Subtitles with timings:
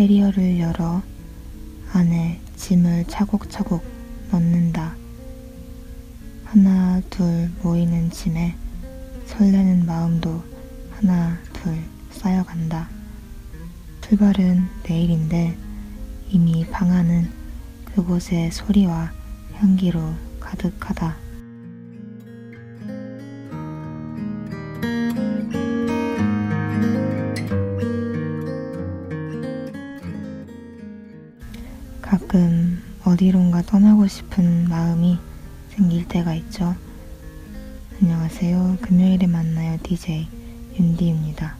[0.00, 1.02] 캐리어를 열어
[1.92, 3.84] 안에 짐을 차곡차곡
[4.32, 4.96] 넣는다.
[6.42, 8.56] 하나, 둘 모이는 짐에
[9.26, 10.42] 설레는 마음도
[10.92, 11.76] 하나, 둘
[12.12, 12.88] 쌓여간다.
[14.00, 15.54] 출발은 내일인데
[16.30, 17.30] 이미 방 안은
[17.94, 19.12] 그곳의 소리와
[19.52, 20.00] 향기로
[20.40, 21.14] 가득하다.
[33.20, 35.18] 어디론가 떠나고 싶은 마음이
[35.68, 36.74] 생길 때가 있죠.
[38.00, 38.78] 안녕하세요.
[38.80, 39.76] 금요일에 만나요.
[39.82, 40.26] DJ
[40.78, 41.54] 윤디입니다.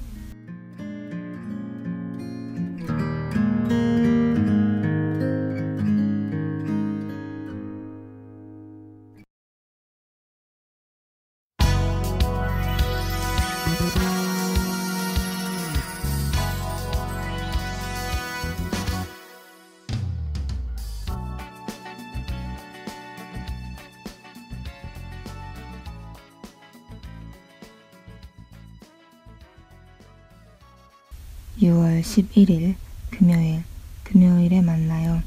[31.61, 32.75] (6월 11일)
[33.11, 33.65] 금요일
[34.05, 35.23] 금요일에 만나요.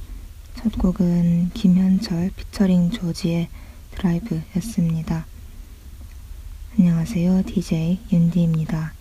[0.56, 3.50] 첫 곡은 김현철 피처링 조지의
[3.92, 5.28] 드라이브였습니다.
[6.76, 7.44] 안녕하세요.
[7.44, 8.94] DJ 윤디입니다.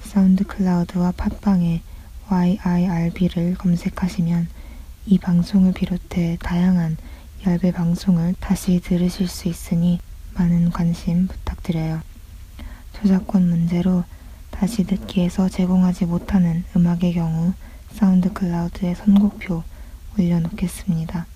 [0.00, 1.82] 사운드 클라우드와 팟빵에
[2.30, 4.48] yirb를 검색하시면
[5.06, 6.96] 이 방송을 비롯해 다양한
[7.44, 9.98] 열배 방송을 다시 들으실 수 있으니
[10.34, 12.02] 많은 관심 부탁드 려요.
[12.92, 14.04] 저작권 문제로
[14.50, 17.52] 다시 듣기에서 제공하지 못하는 음악의 경우
[17.92, 19.62] 사운드 클라우드에 선곡표
[20.18, 21.26] 올려놓겠습니다.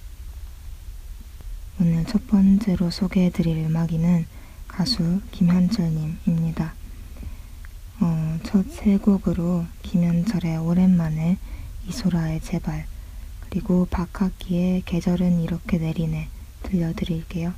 [1.81, 4.27] 오늘 첫 번째로 소개해드릴 음악인은
[4.67, 6.75] 가수 김현철님입니다.
[8.01, 11.39] 어, 첫세 곡으로 김현철의 오랜만에
[11.89, 12.87] 이소라의 제발
[13.49, 16.29] 그리고 박학기의 계절은 이렇게 내리네
[16.63, 17.53] 들려드릴게요.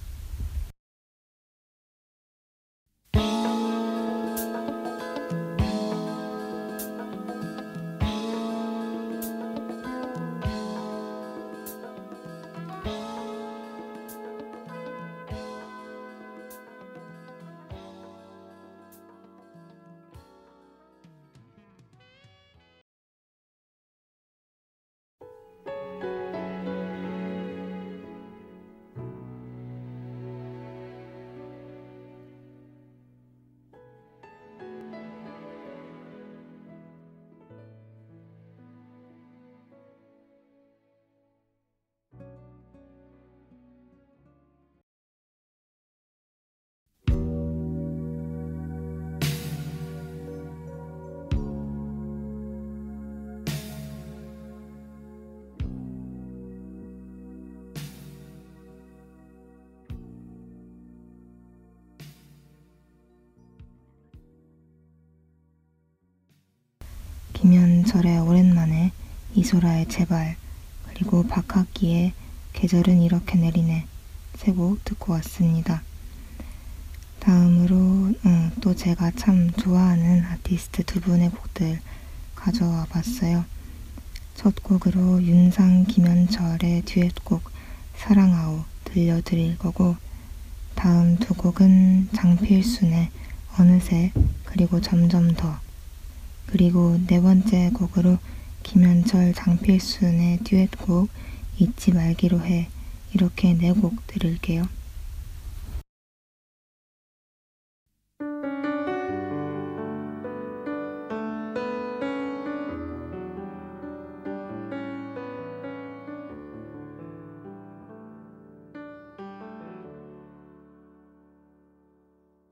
[67.41, 68.93] 김현철의 오랜만에
[69.35, 70.37] 이소라의 제발
[70.87, 72.13] 그리고 박학기의
[72.53, 73.87] 계절은 이렇게 내리네
[74.37, 75.83] 세 곡 듣고 왔습니다.
[77.19, 81.81] 다음으로 어, 또 제가 참 좋아하는 아티스트 두 분의 곡들
[82.35, 83.47] 가져와 봤어요.
[84.35, 87.43] 첫 곡으로 윤상 김현철의 듀엣곡
[87.97, 89.97] 사랑아오 들려드릴 거고
[90.75, 93.09] 다음 두 곡은 장필순의
[93.59, 94.13] 어느새
[94.45, 95.59] 그리고 점점 더
[96.53, 98.19] 그리고 네 번째 곡으로
[98.63, 101.09] 김현철 장필순의 듀엣곡
[101.59, 102.69] 잊지 말기로 해
[103.13, 104.65] 이렇게 네 곡 들을게요.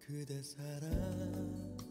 [0.01, 1.88] 그대 사랑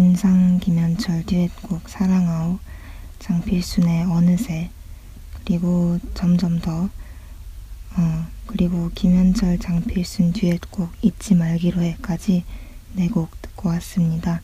[0.00, 2.58] 윤상 김현철 듀엣곡 사랑아오
[3.18, 4.70] 장필순의 어느새
[5.44, 12.44] 그리고 점점 더 어, 그리고 김현철 장필순 듀엣곡 잊지 말기로 해까지
[12.94, 14.40] 네 곡 듣고 왔습니다.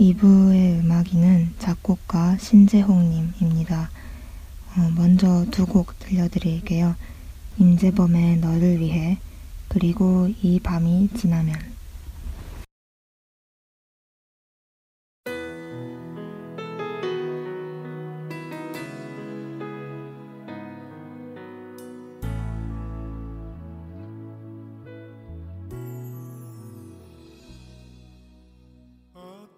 [0.00, 3.88] 2부의 음악인은 작곡가 신재홍님입니다.
[4.76, 6.96] 어, 먼저 두 곡 들려드릴게요.
[7.56, 9.18] 임재범의 너를 위해
[9.68, 11.71] 그리고 이 밤이 지나면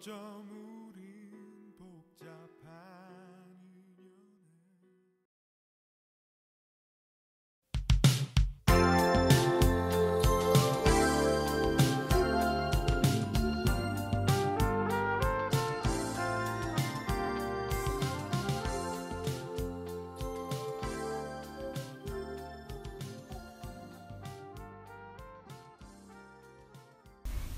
[0.04, 0.14] 어쩜
[0.92, 2.68] 우린 복잡한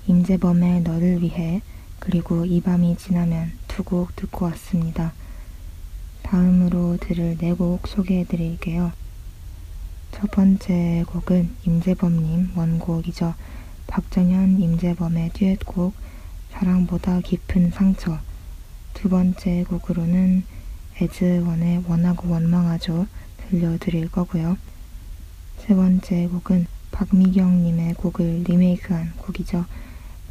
[0.07, 1.61] 임재범의 너를 위해
[1.99, 5.13] 그리고 이 밤이 지나면 두 곡 듣고 왔습니다.
[6.23, 8.91] 다음으로 들을 네 곡 소개해 드릴게요.
[10.11, 13.33] 첫 번째 곡은 임재범님 원곡이죠.
[13.87, 15.93] 박정현, 임재범의 듀엣곡
[16.51, 18.19] 사랑보다 깊은 상처
[18.93, 20.43] 두 번째 곡으로는
[20.99, 23.05] 에즈원의 원하고 원망하죠
[23.49, 24.57] 들려드릴 거고요.
[25.59, 29.65] 세 번째 곡은 박미경님의 곡을 리메이크한 곡이죠.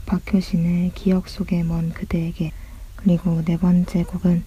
[0.06, 2.52] 박효신의 기억 속에 먼 그대에게
[2.96, 4.44] 그리고 네 번째 곡은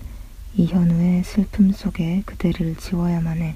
[0.56, 3.56] 이현우의 슬픔 속에 그대를 지워야만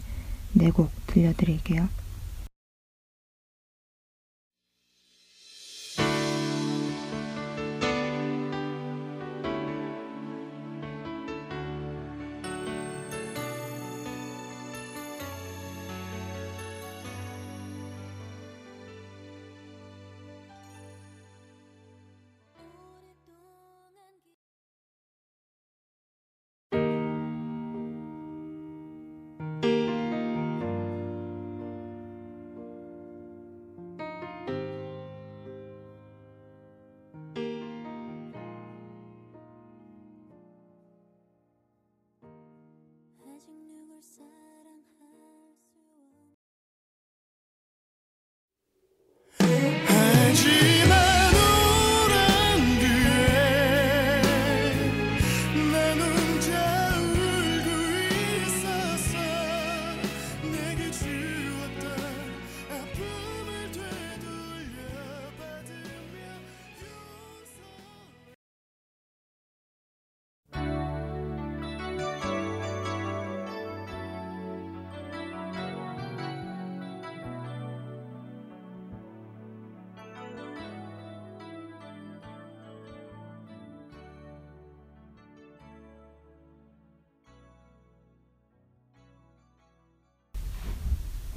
[0.56, 1.88] 해네곡 들려드릴게요.
[43.44, 44.62] 아직 누굴 사랑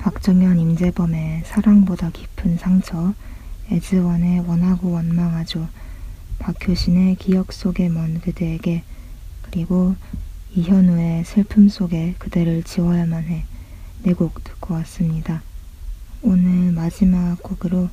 [0.06, 3.12] 박정현, 임재범의 사랑보다 깊은 상처
[3.72, 5.68] 에즈원의 원하고 원망하죠.
[6.38, 8.84] 박효신의 기억 속에 먼 그대에게
[9.42, 9.96] 그리고
[10.54, 13.44] 이현우의 슬픔 속에 그대를 지워야만 해
[14.04, 15.42] 네 곡 듣고 왔습니다.
[16.22, 17.90] 오늘 마지막 곡으로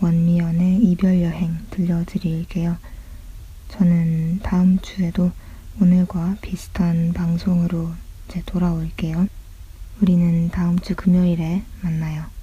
[0.00, 2.76] 원미연의 이별 여행 들려드릴게요.
[3.70, 5.32] 저는 다음 주에도
[5.80, 7.90] 오늘과 비슷한 방송으로
[8.28, 9.26] 이제 돌아올게요.
[10.00, 12.37] 우리는 다음 주 금요일에 만나요.